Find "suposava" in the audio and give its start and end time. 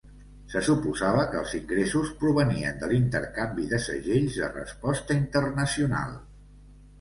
0.67-1.25